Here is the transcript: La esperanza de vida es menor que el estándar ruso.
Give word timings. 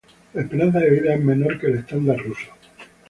La 0.33 0.41
esperanza 0.41 0.79
de 0.79 0.89
vida 0.89 1.13
es 1.13 1.23
menor 1.23 1.59
que 1.59 1.67
el 1.67 1.75
estándar 1.77 2.17
ruso. 2.17 2.47